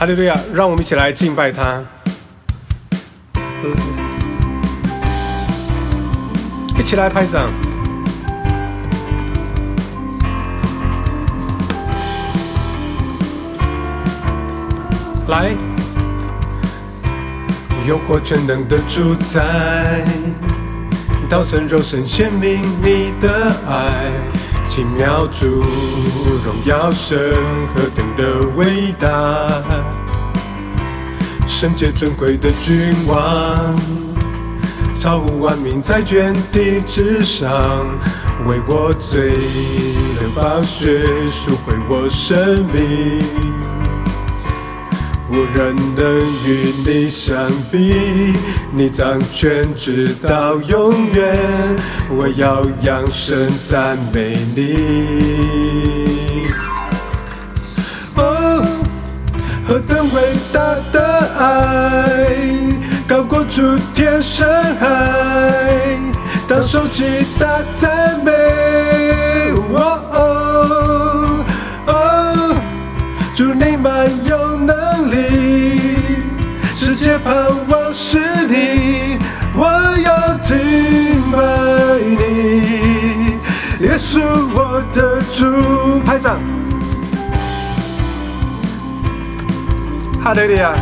[0.00, 0.34] 哈利路亚！
[0.54, 1.82] 让我们一起来敬拜他。
[6.78, 7.52] 一起来拍掌。
[15.28, 15.54] 来，
[17.86, 20.02] 诱惑全能的主宰，
[21.28, 24.10] 道成肉身显明你的爱，
[24.66, 25.62] 奇妙主
[26.42, 27.34] 荣耀神
[27.74, 29.08] 何等的伟大，
[31.60, 33.78] 圣洁尊贵的君王，
[34.98, 37.86] 超乎万民在卷地之上，
[38.48, 43.22] 为我罪流宝血赎回我生命。
[45.28, 48.32] 无人能与你相比，
[48.72, 51.38] 你掌权直到永远。
[52.08, 56.46] 我要扬声赞美你。
[58.16, 58.64] 哦，
[59.68, 62.28] 何等伟大的爱，
[63.08, 64.46] 高过诸天深
[64.78, 65.98] 海，
[66.46, 68.30] 当手击大赞美。
[69.72, 71.44] 哦哦
[71.86, 72.54] 哦，
[73.34, 76.18] 祝你满有能力，
[76.74, 77.34] 世界盼
[77.68, 79.18] 望是你，
[79.54, 79.64] 我
[80.04, 80.58] 要敬
[81.32, 81.38] 拜
[82.18, 83.38] 你，
[83.80, 84.20] 耶稣
[84.54, 86.00] 我的主。
[86.04, 86.38] 拍掌，
[90.22, 90.74] 哈利路亚！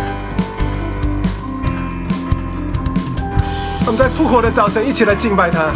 [3.88, 5.72] 我们在复活的早晨一起来敬拜他，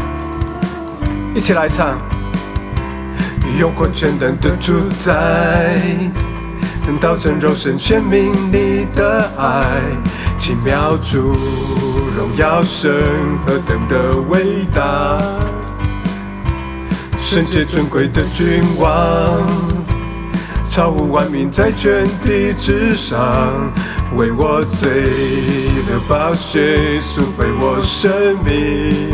[1.35, 1.97] 一起来唱。
[3.59, 5.81] 用过全能的主宰，
[7.01, 9.65] 道成肉身显明你的爱，
[10.39, 11.33] 奇妙主
[12.15, 13.03] 荣耀神
[13.47, 15.19] 何等的伟大，
[17.19, 19.41] 圣洁尊贵的君王，
[20.69, 23.73] 超乎万民在全地之上，
[24.17, 24.91] 为我罪
[25.89, 28.11] 流宝血赎回我生
[28.45, 29.11] 命。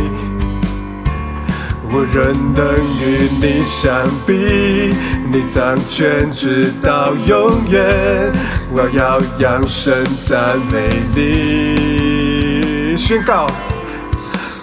[1.91, 4.95] 无人能与你相比，
[5.33, 8.33] 你掌权直到永远。
[8.71, 13.47] 我要扬声赞美你，宣告：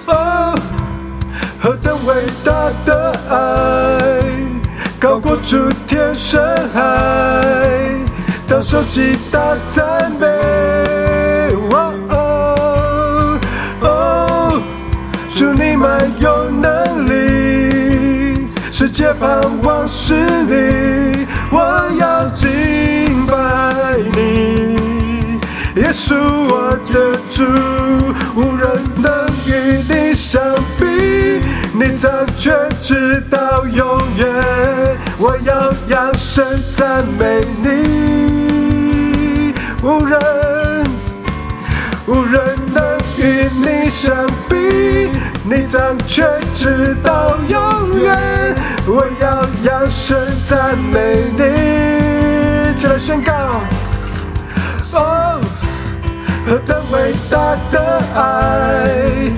[0.06, 0.54] 哦，
[1.60, 2.14] 何等伟
[2.44, 4.12] 大的爱，
[5.00, 6.40] 高过诸天深
[6.72, 6.82] 海，
[8.48, 10.26] 当手击大赞美。
[11.72, 13.40] 哦哦
[13.82, 14.62] 哦，
[15.36, 21.60] 祝你们有能力，世界盼望是你，我
[22.00, 22.48] 要敬
[23.28, 24.78] 拜你，
[25.82, 26.16] 耶稣
[26.48, 27.44] 我的主，
[28.38, 30.42] 无人能与你相
[30.80, 31.42] 比，
[31.74, 34.26] 你掌权直到永远，
[35.18, 36.42] 我要扬声
[36.74, 38.15] 赞美你，
[43.96, 44.14] 相
[44.50, 45.10] 比，
[45.46, 48.54] 你掌权直到永远。
[48.86, 53.32] 我要扬声赞美你，起来宣告。
[54.92, 55.40] 哦，
[56.46, 59.32] 何等伟大的爱，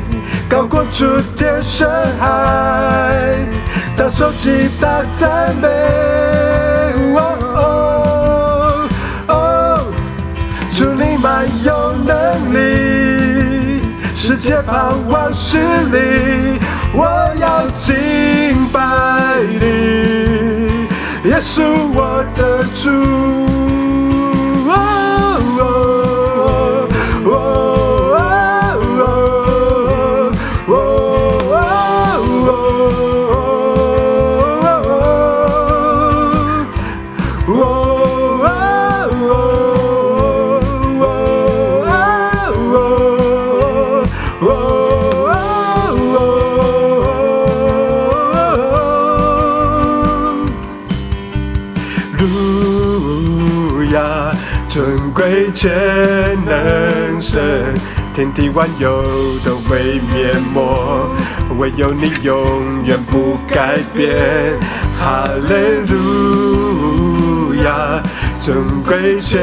[0.50, 1.88] 高过诸天深
[2.20, 2.26] 海，
[3.96, 5.68] 大手击大赞美。
[7.16, 8.88] 哦
[9.28, 9.94] 哦，
[10.76, 11.77] 祝你满有，
[14.28, 16.60] 世界盼望是你，
[16.92, 17.06] 我
[17.40, 20.90] 要敬拜你，
[21.30, 21.64] 耶稣
[21.96, 23.48] 我的主。
[58.18, 59.04] 天地万有
[59.46, 61.08] 都会灭没，
[61.60, 64.18] 唯有你永远不改变。
[65.00, 65.54] 哈利
[65.88, 68.02] 路亚，
[68.42, 69.40] 尊贵全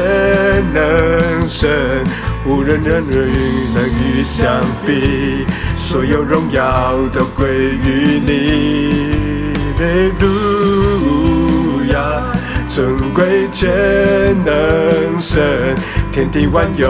[0.73, 2.03] 能神，
[2.45, 3.31] 无人能与
[3.73, 4.45] 能与相
[4.85, 5.45] 比，
[5.77, 9.53] 所有荣耀都归于你。
[9.77, 11.95] 哈利路亚。
[12.67, 13.71] 尊贵全
[14.43, 15.73] 能神，
[16.15, 16.87] 天地万有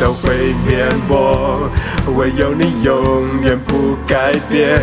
[0.00, 1.68] 都会灭没，
[2.16, 4.80] 唯有你永远不改变。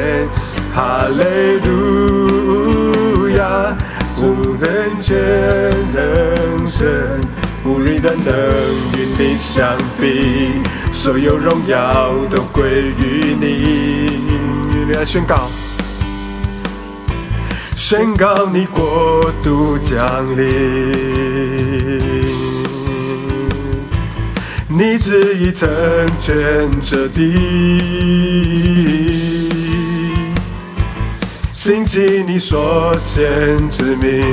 [0.76, 1.24] 哈利
[1.68, 3.76] 路亚，
[4.16, 5.18] 无人全
[5.92, 7.20] 能神，
[7.66, 8.32] 无人能
[8.94, 10.62] 与你相比，
[10.94, 14.94] 所有荣耀都归于你。
[14.94, 15.50] 来宣告，
[17.76, 19.98] 宣告你国度降
[20.38, 20.92] 临，
[24.80, 25.68] 你旨意成
[26.22, 27.36] 全这地。
[31.52, 33.30] 谨记你所献
[33.70, 34.24] 之名，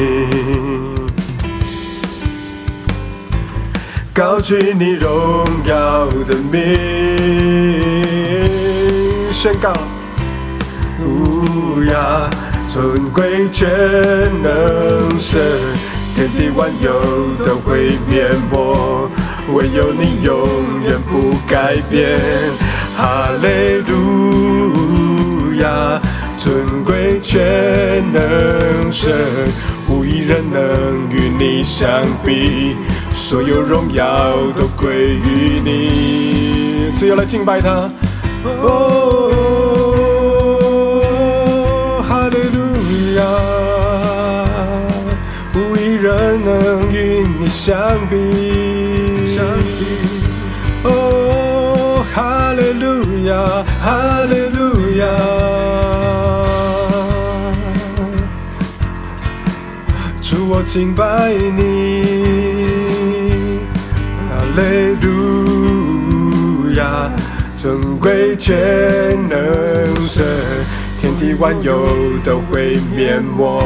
[4.14, 6.76] 高举你荣耀的名，
[9.32, 9.72] 宣告：
[11.02, 12.30] 乌鸦
[12.68, 13.68] 尊贵全
[14.44, 15.40] 能神，
[16.14, 19.10] 天地万有都会灭没，
[19.52, 22.18] 唯有你永远不改变。
[22.96, 23.46] 哈利
[23.86, 26.00] 路亚。
[26.38, 28.20] 尊贵全能
[28.92, 29.10] 神，
[29.88, 31.88] 无一人能与你相
[32.24, 32.76] 比，
[33.12, 34.04] 所有荣耀
[34.56, 36.92] 都归于你。
[36.96, 37.90] 只有来敬拜他。
[38.44, 39.32] 哦，
[42.06, 42.60] 哈利路
[43.16, 43.24] 亚，
[45.56, 47.74] 无一人能与你相
[48.08, 48.65] 比。
[49.36, 49.84] 相比。
[50.84, 53.36] 哦，哈利路亚，
[53.84, 54.58] 哈利路
[54.96, 55.04] 亚。
[60.48, 61.60] 我敬拜你，
[64.30, 64.60] 哈利
[65.04, 67.10] 路亚，
[67.60, 68.54] 尊贵全
[69.28, 69.36] 能
[70.08, 70.24] 神，
[71.00, 71.88] 天地万有
[72.24, 73.60] 都会灭没，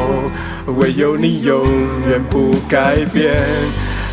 [0.75, 1.65] 唯有你永
[2.09, 3.39] 远不改变。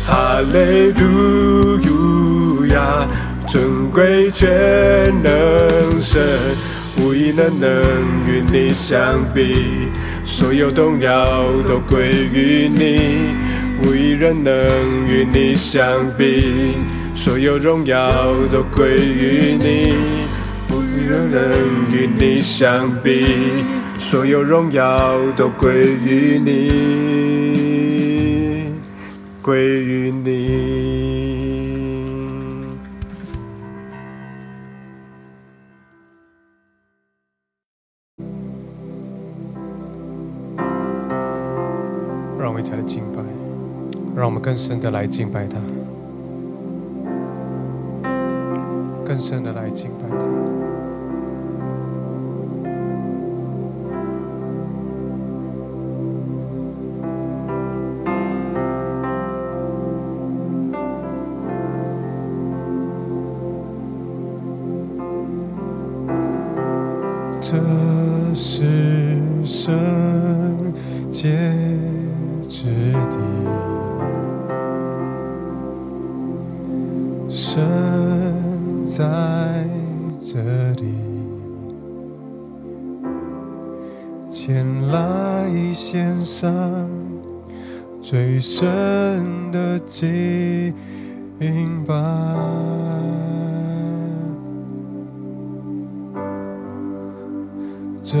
[0.09, 3.07] 哈利路亚，
[3.47, 4.49] 尊贵全
[5.21, 5.31] 能
[6.01, 6.19] 神，
[6.97, 7.69] 无一人能
[8.25, 9.87] 与你相比。
[10.25, 13.35] 所有荣耀都归于你，
[13.83, 14.51] 无一人能
[15.07, 15.85] 与你相
[16.17, 16.73] 比。
[17.15, 18.01] 所有荣耀
[18.51, 19.93] 都归于你，
[20.71, 21.39] 无一人能
[21.93, 23.27] 与你相比。
[23.99, 25.71] 所有荣耀都归
[26.03, 26.98] 于你，
[29.49, 30.29] 归于你。
[44.15, 45.57] 让我们更深的来敬拜他，
[49.03, 50.27] 更深的来敬拜他。
[84.31, 86.89] 前来献上
[88.01, 90.73] 最深的敬
[91.85, 91.95] 拜。
[98.03, 98.17] 这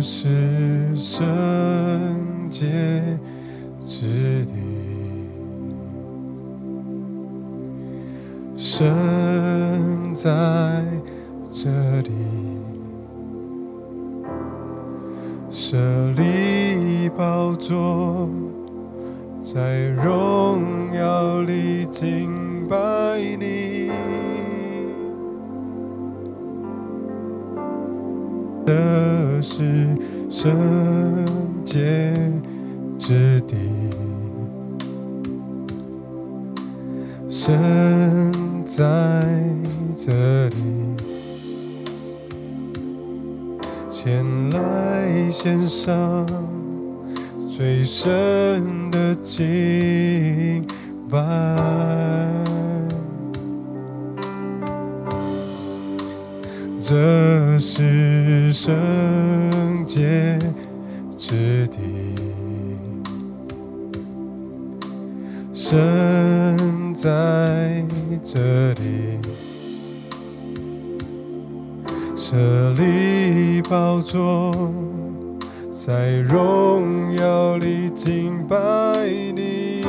[0.00, 2.64] 是圣洁
[3.84, 4.54] 之地。
[8.56, 10.30] 神在
[11.50, 11.68] 这
[12.08, 12.31] 里，
[15.72, 15.78] 设
[16.10, 18.28] 立宝座，
[19.42, 22.76] 在荣耀里敬拜
[23.40, 23.90] 你。
[28.66, 29.96] 这是
[30.28, 30.54] 圣
[31.64, 32.12] 洁
[32.98, 33.56] 之地，
[37.30, 38.12] 神。
[38.64, 38.84] 在
[39.94, 40.54] 这里，
[44.04, 46.26] 前来献上
[47.48, 50.66] 最深的敬
[51.08, 51.18] 拜。
[56.80, 58.74] 这是圣
[59.86, 60.36] 洁
[61.16, 61.78] 之地，
[65.54, 67.84] 神在。
[68.24, 69.11] 这里，
[72.32, 74.56] 这里宝座，
[75.70, 78.56] 在荣耀里敬拜
[79.06, 79.84] 你。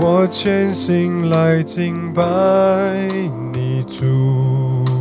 [0.00, 2.24] 我全心来敬拜
[3.52, 4.94] 你主，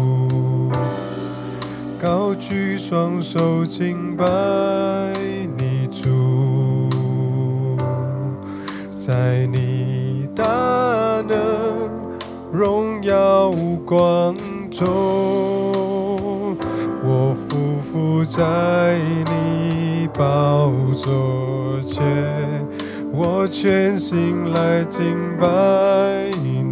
[1.97, 4.25] 高举双手敬拜
[5.57, 6.89] 你主。
[8.91, 9.68] 在你
[12.59, 13.49] 荣耀
[13.85, 14.35] 光
[14.69, 14.85] 中，
[17.01, 17.55] 我匍
[17.89, 18.99] 匐在
[19.31, 22.03] 你宝座前，
[23.13, 25.47] 我全心来敬拜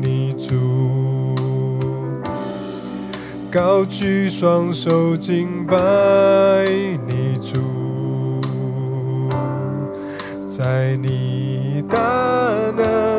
[0.01, 1.34] 你主，
[3.50, 5.77] 高举双手敬拜
[7.08, 7.62] 你主，
[10.50, 11.98] 在你大
[12.75, 13.16] 能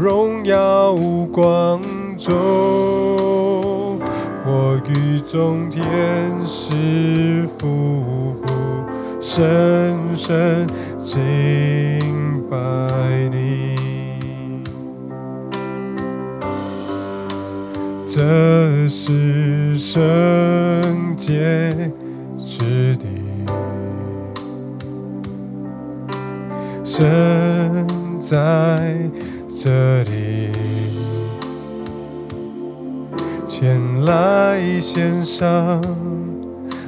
[0.00, 0.94] 荣耀
[1.30, 1.78] 光
[2.16, 2.32] 中，
[4.46, 5.82] 我与众天
[6.46, 8.46] 使夫妇
[9.20, 10.66] 深深
[11.02, 11.20] 敬
[12.48, 12.56] 拜
[13.30, 13.76] 你。
[18.06, 21.70] 这是圣洁
[22.46, 23.06] 之地，
[26.82, 27.86] 神
[28.18, 29.09] 在
[29.62, 30.50] 这里，
[33.46, 35.82] 前来献上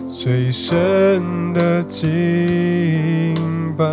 [0.08, 3.34] 最深的敬
[3.76, 3.84] 拜。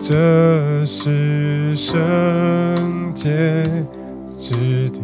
[0.00, 3.28] 这是圣洁
[4.36, 5.00] 之地，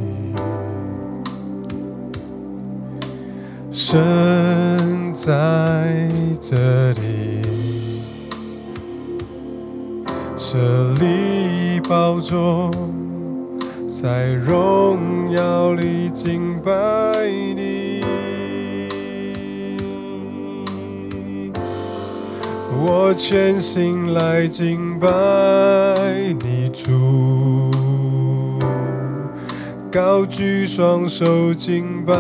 [3.70, 6.08] 神在
[6.40, 7.15] 这里，
[10.48, 12.70] 设立宝座，
[13.88, 16.72] 在荣耀里敬拜
[17.28, 18.00] 你。
[22.78, 25.08] 我全心来敬拜
[26.40, 27.68] 你主，
[29.90, 32.14] 高举双手敬拜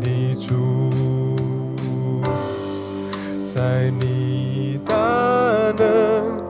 [0.00, 0.88] 你主，
[3.44, 4.94] 在你大
[5.76, 6.42] 能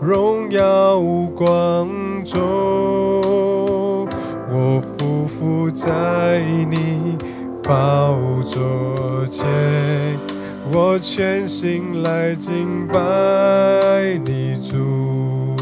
[0.00, 1.00] 荣耀
[1.34, 1.88] 光
[2.24, 2.40] 中，
[4.48, 6.40] 我匍匐在
[6.70, 7.18] 你
[7.64, 9.44] 宝座前。
[10.70, 13.00] 我全心来敬拜
[14.24, 15.56] 你主，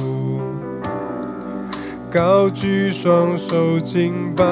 [2.10, 4.44] 高举双手敬拜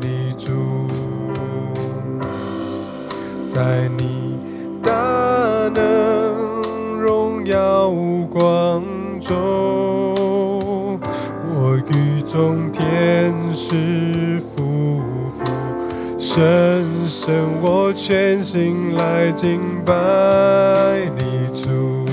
[0.00, 0.50] 你主，
[3.46, 4.17] 在你
[7.58, 7.90] 耀
[8.30, 8.84] 光
[9.20, 9.34] 中，
[11.44, 15.02] 我与众天使夫
[15.36, 15.42] 妇
[16.16, 19.92] 深深，我全心来敬拜
[21.16, 22.06] 你主，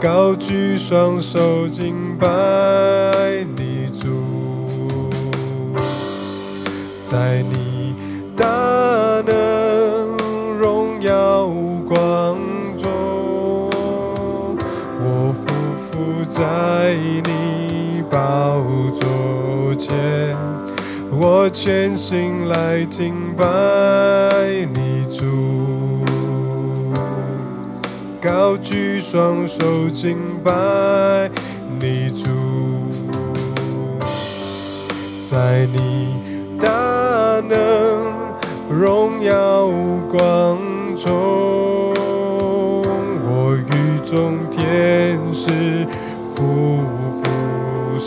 [0.00, 2.26] 高举双手敬拜
[3.56, 4.08] 你主，
[7.04, 7.69] 在你
[16.40, 16.94] 在
[17.26, 18.62] 你宝
[18.98, 20.34] 座前。
[21.12, 23.44] 我全心来敬拜
[24.72, 26.02] 你主，
[28.22, 31.30] 高举双手敬拜
[31.78, 32.30] 你主，
[35.30, 36.16] 在你
[36.58, 36.70] 大
[37.46, 38.14] 能
[38.70, 39.68] 荣耀
[40.10, 40.56] 光
[40.96, 41.49] 中，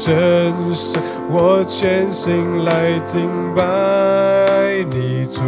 [0.03, 1.01] 深深。
[1.29, 5.41] 我全心来敬拜你主，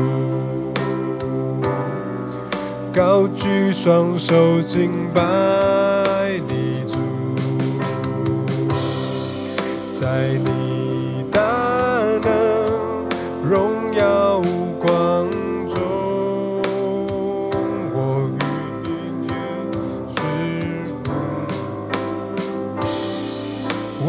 [2.94, 5.22] 高举双手敬拜
[6.48, 6.98] 你主，
[9.92, 10.65] 在你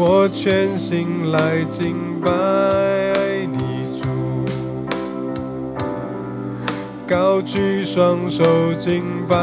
[0.09, 2.31] 我全心来敬拜
[3.45, 4.07] 你主，
[7.05, 8.41] 高举双手
[8.79, 9.35] 敬拜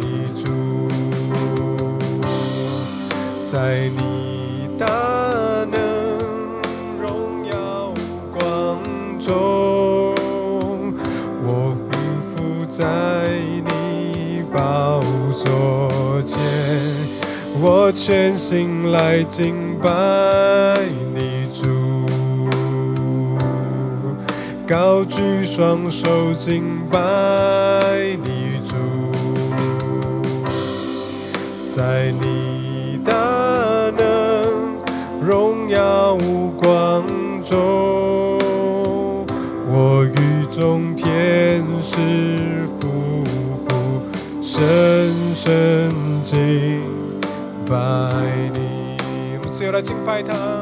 [0.00, 0.88] 你主，
[3.44, 5.13] 在你大
[17.96, 19.88] 全心来敬拜
[21.14, 22.06] 你主，
[24.68, 26.98] 高举双手敬拜
[28.22, 28.74] 你主，
[31.66, 33.12] 在你大
[33.96, 34.76] 能
[35.26, 36.18] 荣耀
[36.62, 37.04] 光
[37.44, 38.38] 中，
[39.70, 43.24] 我与众天是夫
[43.66, 44.02] 妇，
[44.42, 45.90] 深深
[46.24, 46.93] 敬。
[47.68, 48.10] 拜
[48.54, 48.96] 你。
[49.38, 50.53] 我们只有来敬拜他。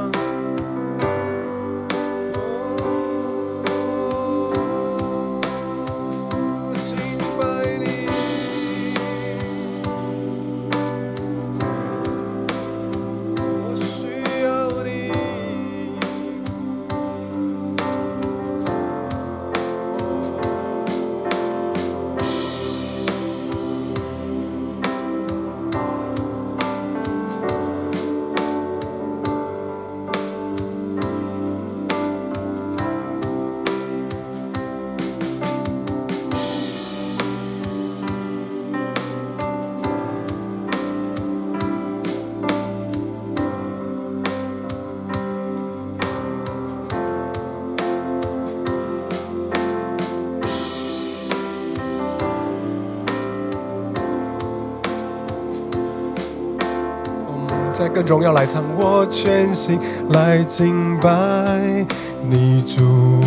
[57.93, 59.79] 更荣耀来唱，我全心
[60.11, 61.87] 来敬拜
[62.29, 63.21] 你主，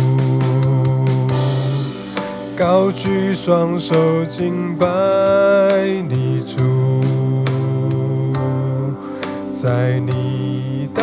[2.56, 3.94] 高举双手
[4.24, 4.86] 敬拜
[6.08, 7.44] 你主，
[9.52, 11.02] 在你大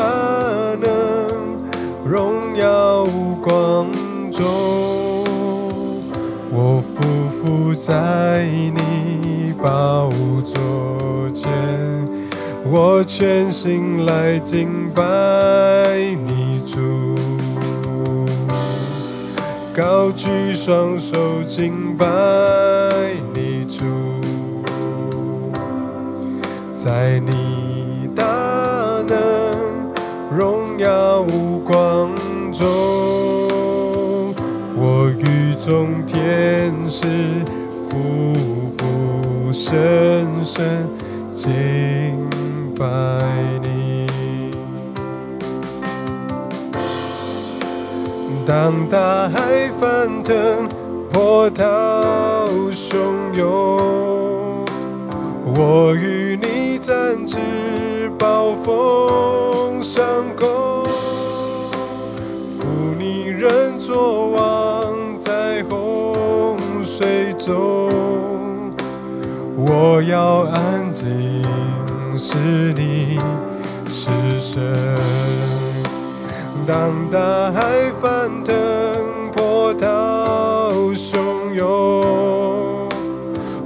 [0.81, 1.63] 能
[2.05, 3.05] 荣耀
[3.41, 3.87] 光
[4.31, 4.43] 中，
[6.51, 7.01] 我匍
[7.41, 10.09] 匐在你宝
[10.43, 12.12] 座前。
[12.65, 15.03] 我全心来敬拜
[16.25, 17.15] 你主，
[19.75, 22.05] 高举双手敬拜
[23.33, 23.83] 你主，
[26.73, 28.23] 在你大
[29.07, 29.13] 能
[30.35, 31.23] 荣耀
[31.65, 32.09] 光
[32.53, 32.65] 中，
[34.75, 37.05] 我与众天使
[37.89, 38.33] 夫
[38.77, 40.87] 妇深深
[41.35, 41.51] 敬
[42.83, 42.89] 拜
[43.61, 44.05] 你。
[48.45, 50.67] 当大海翻腾，
[51.09, 51.63] 波涛
[52.73, 52.97] 汹
[53.33, 54.65] 涌，
[55.55, 57.37] 我与你展翅，
[58.19, 60.03] 暴风上
[60.35, 60.83] 空，
[62.59, 62.67] 负
[62.99, 67.89] 你人作王在洪水中。
[69.65, 70.92] 我要安，
[72.33, 73.19] 是你
[73.87, 74.73] 是神。
[76.65, 78.55] 当大海翻腾，
[79.35, 82.89] 波涛汹涌，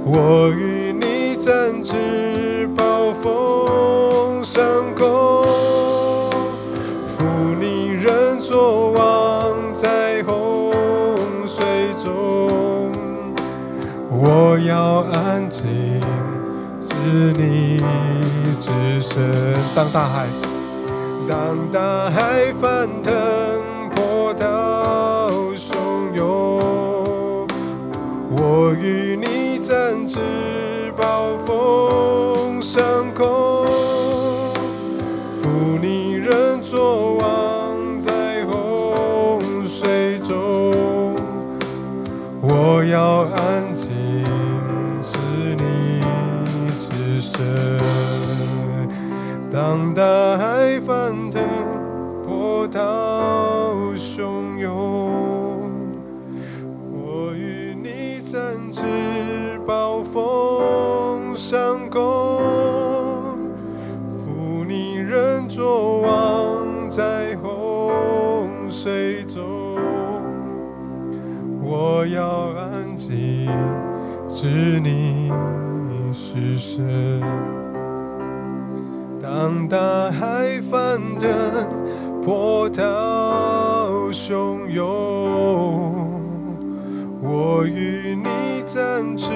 [0.04, 4.62] 我与你展翅，暴风上
[4.94, 5.06] 空，
[7.16, 7.24] 负
[7.58, 10.70] 你人作王在洪
[11.46, 11.64] 水
[12.04, 12.92] 中。
[14.10, 15.64] 我要安静，
[17.04, 17.78] 是你
[18.60, 19.54] 之身。
[19.74, 20.26] 当大海，
[21.28, 23.14] 当大海翻腾，
[23.94, 27.46] 波涛汹涌，
[28.36, 30.18] 我与你展翅，
[30.96, 32.82] 暴风上
[61.38, 62.00] 上空，
[64.10, 69.78] 负你人作王在洪水中。
[71.62, 73.48] 我要安静，
[74.28, 75.30] 知你
[76.12, 77.22] 是神。
[79.22, 81.30] 当大海翻腾，
[82.20, 82.82] 波涛
[84.10, 84.84] 汹涌，
[87.22, 88.28] 我与你
[88.66, 89.32] 展翅，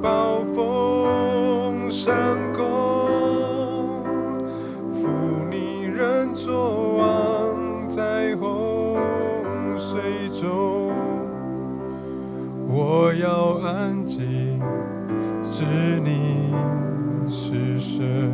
[0.00, 2.14] 暴风上
[2.52, 2.62] 空，
[4.94, 5.08] 负
[5.50, 8.96] 你人作王在洪
[9.76, 10.92] 水中。
[12.68, 14.60] 我要安静，
[15.50, 15.64] 知
[16.04, 16.54] 你
[17.28, 18.30] 是神。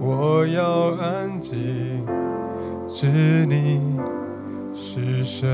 [0.00, 2.06] 我要安静，
[2.88, 3.80] 知你
[4.72, 5.48] 是神。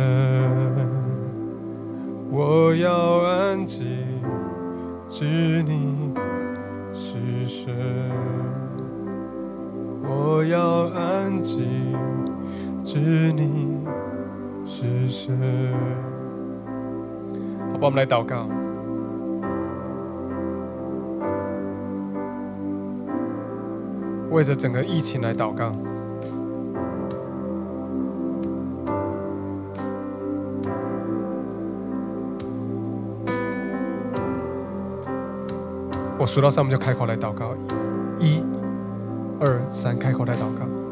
[2.32, 3.84] 我要安静，
[5.08, 5.24] 知
[5.64, 6.14] 你
[6.92, 7.74] 是神。
[10.04, 11.66] 我要安静，
[12.84, 12.98] 知
[13.32, 13.76] 你
[14.64, 15.36] 是神。
[17.80, 18.46] 我们来祷告，
[24.30, 25.72] 为着整个疫情来祷告。
[36.20, 37.54] 我数到三，我们就开口来祷告。
[38.18, 38.42] 一、
[39.40, 40.89] 二、三，开口来祷告。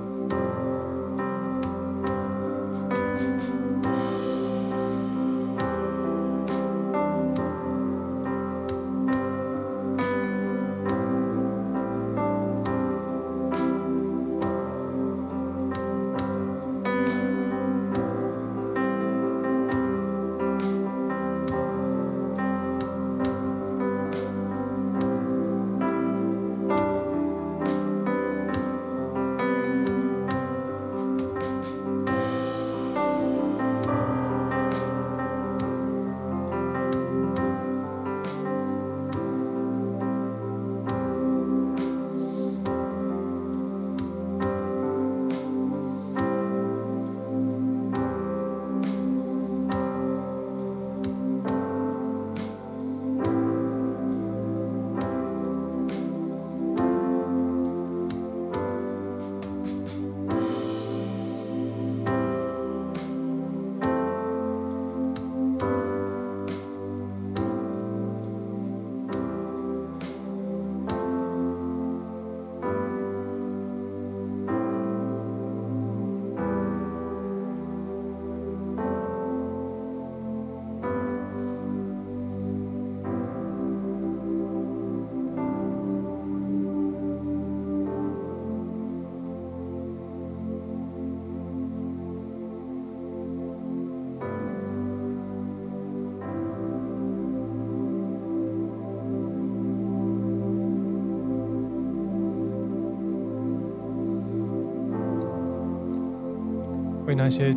[107.19, 107.53] 那些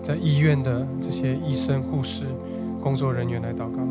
[0.00, 2.24] 在医院的这些医生、护士、
[2.80, 3.82] 工作人员来祷告，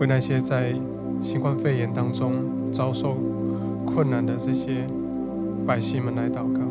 [0.00, 0.74] 为那些在
[1.22, 2.32] 新冠肺炎当中
[2.72, 3.16] 遭受
[3.86, 4.84] 困难的这些
[5.64, 6.67] 百姓们来祷告。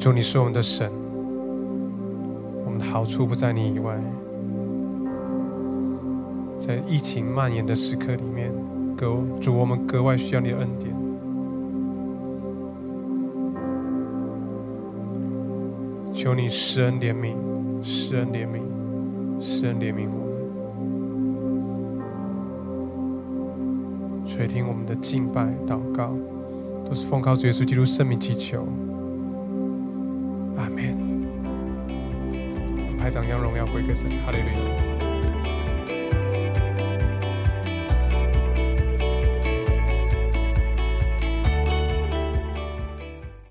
[0.00, 0.90] 主，你是我们的神，
[2.64, 4.02] 我们的好处不在你以外。
[6.58, 8.50] 在疫情蔓延的时刻里面，
[8.96, 10.90] 格主，我们格外需要你的恩典。
[16.14, 17.34] 求你施恩怜悯，
[17.82, 18.62] 施恩怜悯，
[19.38, 20.16] 施恩怜悯我
[24.16, 26.14] 们，垂听我们的敬拜祷告，
[26.86, 28.66] 都是奉靠主耶稣基督圣名祈求。
[33.10, 33.26] 阿门。
[33.26, 35.09] 排长将荣耀归给神，哈利路亚。